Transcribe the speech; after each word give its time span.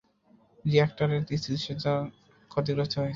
রিয়্যাক্টরের 0.65 1.21
স্থিতিশীলতা 1.23 1.93
ক্ষতিগ্রস্ত 2.51 2.93
হয়েছে। 2.95 3.09